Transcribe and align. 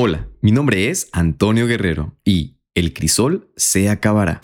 Hola, 0.00 0.28
mi 0.42 0.52
nombre 0.52 0.90
es 0.90 1.08
Antonio 1.10 1.66
Guerrero 1.66 2.14
y 2.24 2.54
el 2.76 2.92
crisol 2.92 3.50
se 3.56 3.88
acabará. 3.88 4.40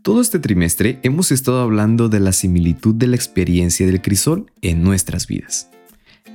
Todo 0.00 0.20
este 0.20 0.38
trimestre 0.38 1.00
hemos 1.02 1.32
estado 1.32 1.60
hablando 1.60 2.08
de 2.08 2.20
la 2.20 2.30
similitud 2.30 2.94
de 2.94 3.08
la 3.08 3.16
experiencia 3.16 3.84
del 3.84 4.00
crisol 4.00 4.52
en 4.62 4.84
nuestras 4.84 5.26
vidas. 5.26 5.72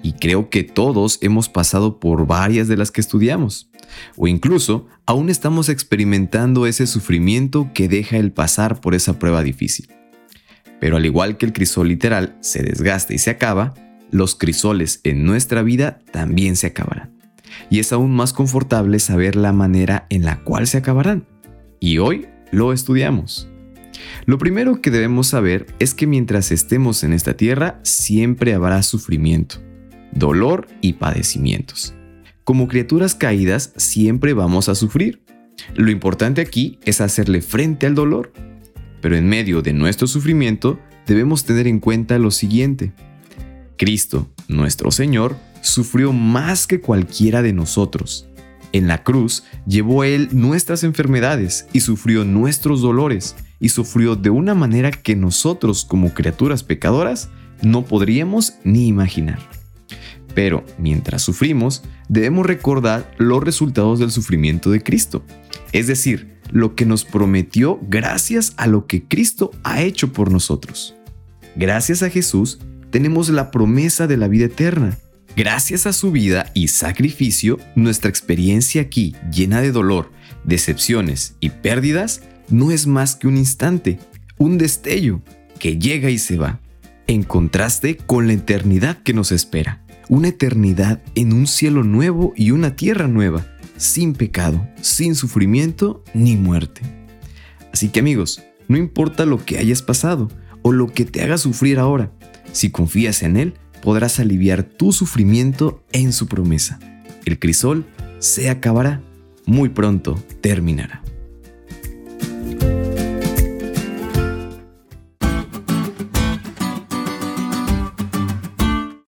Y 0.03 0.15
creo 0.15 0.49
que 0.49 0.63
todos 0.63 1.19
hemos 1.21 1.47
pasado 1.47 2.01
por 2.01 2.27
varias 2.27 2.67
de 2.67 2.75
las 2.75 2.91
que 2.91 2.99
estudiamos. 2.99 3.71
O 4.17 4.27
incluso 4.27 4.87
aún 5.05 5.29
estamos 5.29 5.69
experimentando 5.69 6.67
ese 6.67 6.87
sufrimiento 6.87 7.71
que 7.73 7.87
deja 7.87 8.17
el 8.17 8.33
pasar 8.33 8.81
por 8.81 8.95
esa 8.95 9.17
prueba 9.17 9.43
difícil. 9.43 9.87
Pero 10.79 10.97
al 10.97 11.05
igual 11.05 11.37
que 11.37 11.45
el 11.45 11.53
crisol 11.53 11.87
literal 11.87 12.37
se 12.41 12.63
desgasta 12.63 13.13
y 13.13 13.17
se 13.17 13.29
acaba, 13.29 13.73
los 14.11 14.35
crisoles 14.35 15.01
en 15.03 15.25
nuestra 15.25 15.61
vida 15.63 15.99
también 16.11 16.55
se 16.55 16.67
acabarán. 16.67 17.11
Y 17.69 17.79
es 17.79 17.91
aún 17.91 18.15
más 18.15 18.33
confortable 18.33 18.99
saber 18.99 19.35
la 19.35 19.53
manera 19.53 20.07
en 20.09 20.25
la 20.25 20.43
cual 20.43 20.67
se 20.67 20.77
acabarán. 20.77 21.25
Y 21.79 21.97
hoy 21.97 22.27
lo 22.51 22.73
estudiamos. 22.73 23.49
Lo 24.25 24.37
primero 24.37 24.81
que 24.81 24.91
debemos 24.91 25.27
saber 25.27 25.67
es 25.79 25.93
que 25.93 26.07
mientras 26.07 26.51
estemos 26.51 27.03
en 27.03 27.13
esta 27.13 27.35
tierra 27.35 27.79
siempre 27.83 28.53
habrá 28.53 28.83
sufrimiento, 28.83 29.57
dolor 30.11 30.67
y 30.81 30.93
padecimientos. 30.93 31.93
Como 32.43 32.67
criaturas 32.67 33.15
caídas 33.15 33.73
siempre 33.77 34.33
vamos 34.33 34.69
a 34.69 34.75
sufrir. 34.75 35.23
Lo 35.75 35.89
importante 35.89 36.41
aquí 36.41 36.79
es 36.85 37.01
hacerle 37.01 37.41
frente 37.41 37.87
al 37.87 37.95
dolor 37.95 38.31
pero 39.05 39.17
en 39.17 39.29
medio 39.29 39.61
de 39.61 39.71
nuestro 39.71 40.07
sufrimiento 40.07 40.79
debemos 41.05 41.45
tener 41.45 41.67
en 41.67 41.79
cuenta 41.79 42.17
lo 42.17 42.31
siguiente. 42.31 42.91
Cristo, 43.77 44.31
nuestro 44.47 44.89
Señor, 44.89 45.37
sufrió 45.61 46.11
más 46.11 46.65
que 46.65 46.81
cualquiera 46.81 47.43
de 47.43 47.53
nosotros. 47.53 48.27
En 48.71 48.87
la 48.87 49.03
cruz 49.03 49.43
llevó 49.67 50.03
Él 50.03 50.29
nuestras 50.31 50.83
enfermedades 50.83 51.67
y 51.71 51.81
sufrió 51.81 52.25
nuestros 52.25 52.81
dolores 52.81 53.35
y 53.59 53.69
sufrió 53.69 54.15
de 54.15 54.31
una 54.31 54.55
manera 54.55 54.89
que 54.89 55.15
nosotros 55.15 55.85
como 55.85 56.15
criaturas 56.15 56.63
pecadoras 56.63 57.29
no 57.61 57.85
podríamos 57.85 58.55
ni 58.63 58.87
imaginar. 58.87 59.37
Pero 60.33 60.65
mientras 60.79 61.21
sufrimos, 61.21 61.83
debemos 62.09 62.43
recordar 62.43 63.13
los 63.19 63.43
resultados 63.43 63.99
del 63.99 64.09
sufrimiento 64.09 64.71
de 64.71 64.81
Cristo, 64.81 65.23
es 65.73 65.85
decir, 65.85 66.34
lo 66.51 66.75
que 66.75 66.85
nos 66.85 67.05
prometió 67.05 67.79
gracias 67.89 68.53
a 68.57 68.67
lo 68.67 68.87
que 68.87 69.03
Cristo 69.03 69.51
ha 69.63 69.81
hecho 69.81 70.13
por 70.13 70.31
nosotros. 70.31 70.95
Gracias 71.55 72.03
a 72.03 72.09
Jesús 72.09 72.59
tenemos 72.91 73.29
la 73.29 73.51
promesa 73.51 74.07
de 74.07 74.17
la 74.17 74.27
vida 74.27 74.45
eterna. 74.45 74.97
Gracias 75.35 75.85
a 75.85 75.91
su 75.91 76.11
vida 76.11 76.49
y 76.53 76.69
sacrificio, 76.69 77.59
nuestra 77.75 78.09
experiencia 78.09 78.81
aquí, 78.81 79.15
llena 79.29 79.59
de 79.59 79.73
dolor, 79.73 80.11
decepciones 80.45 81.35
y 81.41 81.49
pérdidas, 81.49 82.21
no 82.49 82.71
es 82.71 82.87
más 82.87 83.17
que 83.17 83.27
un 83.27 83.35
instante, 83.35 83.99
un 84.37 84.57
destello 84.57 85.21
que 85.59 85.77
llega 85.77 86.09
y 86.09 86.19
se 86.19 86.37
va, 86.37 86.61
en 87.07 87.23
contraste 87.23 87.97
con 87.97 88.27
la 88.27 88.33
eternidad 88.33 89.03
que 89.03 89.13
nos 89.13 89.31
espera. 89.31 89.83
Una 90.07 90.29
eternidad 90.29 91.01
en 91.15 91.33
un 91.33 91.47
cielo 91.47 91.83
nuevo 91.83 92.33
y 92.37 92.51
una 92.51 92.75
tierra 92.75 93.07
nueva, 93.07 93.45
sin 93.77 94.13
pecado, 94.13 94.67
sin 94.81 95.15
sufrimiento 95.15 96.03
ni 96.13 96.35
muerte. 96.35 96.81
Así 97.73 97.89
que 97.89 97.99
amigos, 97.99 98.41
no 98.67 98.77
importa 98.77 99.25
lo 99.25 99.43
que 99.43 99.57
hayas 99.57 99.81
pasado 99.81 100.29
o 100.61 100.71
lo 100.71 100.87
que 100.87 101.05
te 101.05 101.21
haga 101.21 101.37
sufrir 101.37 101.79
ahora, 101.79 102.11
si 102.51 102.71
confías 102.71 103.21
en 103.21 103.37
Él, 103.37 103.53
podrás 103.81 104.19
aliviar 104.19 104.63
tu 104.63 104.91
sufrimiento 104.91 105.83
en 105.91 106.13
su 106.13 106.27
promesa. 106.27 106.79
El 107.25 107.37
crisol 107.37 107.85
se 108.19 108.49
acabará, 108.49 109.03
muy 109.45 109.69
pronto 109.69 110.15
terminará. 110.41 111.03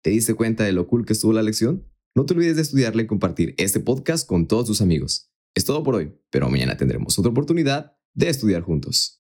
¿Te 0.01 0.09
diste 0.09 0.33
cuenta 0.33 0.63
de 0.63 0.73
lo 0.73 0.87
cool 0.87 1.05
que 1.05 1.13
estuvo 1.13 1.33
la 1.33 1.43
lección? 1.43 1.83
No 2.15 2.27
te 2.27 2.35
olvides 2.35 2.57
de 2.57 2.61
estudiarle 2.61 3.03
y 3.03 3.07
compartir 3.07 3.55
este 3.57 3.79
podcast 3.79 4.27
con 4.27 4.47
todos 4.47 4.67
tus 4.67 4.81
amigos. 4.81 5.31
Es 5.55 5.65
todo 5.65 5.81
por 5.81 5.95
hoy, 5.95 6.13
pero 6.29 6.47
mañana 6.47 6.77
tendremos 6.77 7.17
otra 7.17 7.31
oportunidad 7.31 7.97
de 8.13 8.29
estudiar 8.29 8.61
juntos. 8.61 9.11